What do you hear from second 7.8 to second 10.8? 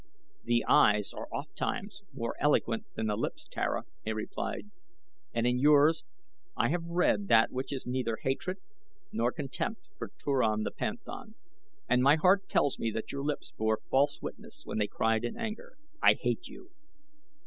neither hatred nor contempt for Turan the